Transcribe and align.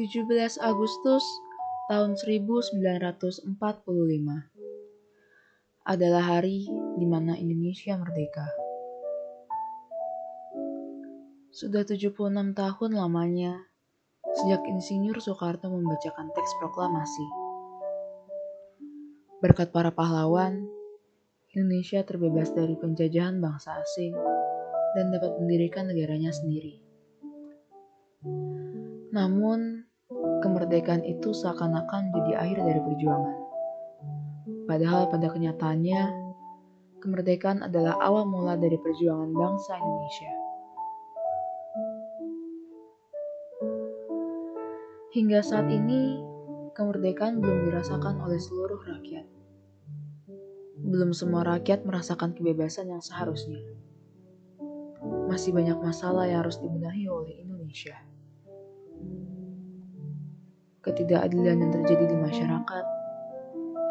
17 0.00 0.24
Agustus 0.64 1.20
tahun 1.92 2.16
1945 2.16 3.52
adalah 5.84 6.24
hari 6.24 6.64
di 6.96 7.04
mana 7.04 7.36
Indonesia 7.36 8.00
merdeka. 8.00 8.48
Sudah 11.52 11.84
76 11.84 12.16
tahun 12.32 12.90
lamanya 12.96 13.60
sejak 14.40 14.64
Insinyur 14.72 15.20
Soekarno 15.20 15.68
membacakan 15.68 16.32
teks 16.32 16.52
proklamasi. 16.64 17.26
Berkat 19.44 19.68
para 19.68 19.92
pahlawan, 19.92 20.64
Indonesia 21.52 22.00
terbebas 22.08 22.48
dari 22.56 22.72
penjajahan 22.80 23.36
bangsa 23.36 23.76
asing 23.76 24.16
dan 24.96 25.12
dapat 25.12 25.36
mendirikan 25.36 25.92
negaranya 25.92 26.32
sendiri. 26.32 26.80
Namun, 29.12 29.89
kemerdekaan 30.40 31.04
itu 31.04 31.30
seakan-akan 31.36 32.10
jadi 32.16 32.32
akhir 32.40 32.58
dari 32.64 32.80
perjuangan. 32.80 33.38
Padahal 34.66 35.06
pada 35.12 35.28
kenyataannya, 35.30 36.02
kemerdekaan 37.00 37.64
adalah 37.64 37.96
awal 38.00 38.28
mula 38.28 38.56
dari 38.56 38.76
perjuangan 38.80 39.30
bangsa 39.32 39.76
Indonesia. 39.76 40.32
Hingga 45.10 45.40
saat 45.42 45.66
ini, 45.68 46.22
kemerdekaan 46.70 47.42
belum 47.42 47.66
dirasakan 47.66 48.22
oleh 48.22 48.38
seluruh 48.38 48.78
rakyat. 48.78 49.26
Belum 50.80 51.10
semua 51.10 51.42
rakyat 51.42 51.82
merasakan 51.82 52.30
kebebasan 52.32 52.94
yang 52.94 53.02
seharusnya. 53.02 53.58
Masih 55.26 55.50
banyak 55.50 55.82
masalah 55.82 56.30
yang 56.30 56.46
harus 56.46 56.62
dibenahi 56.62 57.10
oleh 57.10 57.42
Indonesia. 57.42 57.98
Ketidakadilan 60.80 61.60
yang 61.60 61.72
terjadi 61.76 62.08
di 62.08 62.16
masyarakat, 62.16 62.84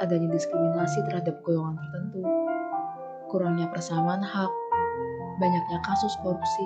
adanya 0.00 0.32
diskriminasi 0.32 1.04
terhadap 1.04 1.36
golongan 1.44 1.76
tertentu, 1.76 2.24
kurangnya 3.28 3.68
persamaan 3.68 4.24
hak, 4.24 4.52
banyaknya 5.36 5.78
kasus 5.84 6.16
korupsi, 6.24 6.64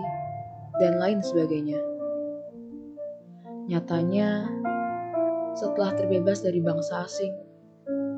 dan 0.79 1.03
lain 1.03 1.19
sebagainya. 1.19 1.83
Nyatanya, 3.67 4.47
setelah 5.59 5.91
terbebas 5.99 6.39
dari 6.39 6.63
bangsa 6.63 7.03
asing, 7.03 7.35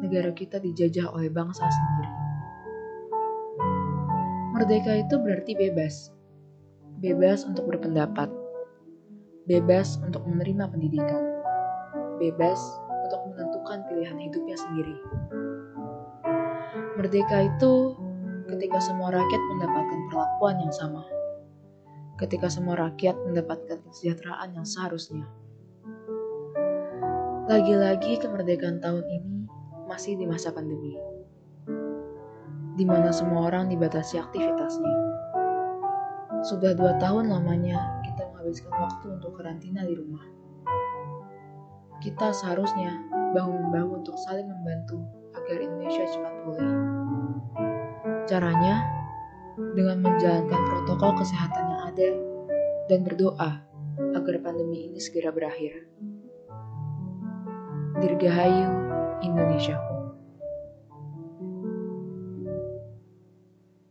negara 0.05 0.29
kita 0.37 0.61
dijajah 0.61 1.09
oleh 1.09 1.33
bangsa 1.33 1.65
sendiri. 1.65 2.13
Merdeka 4.53 4.93
itu 5.09 5.17
berarti 5.17 5.57
bebas. 5.57 6.13
Bebas 7.01 7.49
untuk 7.49 7.65
berpendapat. 7.65 8.29
Bebas 9.49 9.97
untuk 10.05 10.21
menerima 10.29 10.69
pendidikan. 10.69 11.34
Bebas 12.21 12.61
untuk 13.05 13.21
menentukan 13.33 13.85
pilihan 13.91 14.19
hidupnya 14.19 14.57
sendiri. 14.57 14.97
Merdeka 16.95 17.51
itu 17.51 17.99
ketika 18.49 18.79
semua 18.79 19.11
rakyat 19.11 19.43
mendapatkan 19.51 20.01
perlakuan 20.13 20.57
yang 20.63 20.75
sama 20.75 21.03
ketika 22.15 22.47
semua 22.47 22.79
rakyat 22.79 23.19
mendapatkan 23.27 23.83
kesejahteraan 23.91 24.55
yang 24.55 24.67
seharusnya. 24.67 25.27
Lagi-lagi 27.51 28.23
kemerdekaan 28.23 28.79
tahun 28.81 29.05
ini 29.05 29.51
masih 29.91 30.17
di 30.17 30.25
masa 30.25 30.55
pandemi, 30.55 30.97
di 32.79 32.85
mana 32.87 33.11
semua 33.11 33.51
orang 33.51 33.69
dibatasi 33.69 34.17
aktivitasnya. 34.17 34.95
Sudah 36.47 36.73
dua 36.77 36.97
tahun 37.03 37.29
lamanya 37.29 38.01
kita 38.07 38.31
menghabiskan 38.33 38.73
waktu 38.73 39.07
untuk 39.21 39.33
karantina 39.37 39.83
di 39.85 39.95
rumah. 39.99 40.25
Kita 42.05 42.37
seharusnya 42.37 43.01
bahu-membahu 43.33 44.05
untuk 44.05 44.13
saling 44.29 44.45
membantu 44.45 45.01
agar 45.33 45.57
Indonesia 45.57 46.05
cepat 46.05 46.35
pulih. 46.45 46.73
Caranya, 48.29 48.85
dengan 49.73 50.05
menjalankan 50.05 50.61
protokol 50.69 51.17
kesehatan 51.25 51.65
yang 51.65 51.83
ada 51.89 52.11
dan 52.93 53.01
berdoa 53.09 53.51
agar 54.21 54.35
pandemi 54.45 54.93
ini 54.93 55.01
segera 55.01 55.33
berakhir. 55.33 55.89
Dirgahayu 58.05 58.69
Indonesia 59.25 59.81